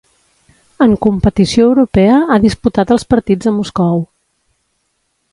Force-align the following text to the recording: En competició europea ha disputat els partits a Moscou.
En 0.85 0.93
competició 1.05 1.67
europea 1.71 2.15
ha 2.35 2.39
disputat 2.45 2.93
els 2.95 3.05
partits 3.15 3.51
a 3.51 3.53
Moscou. 3.59 4.01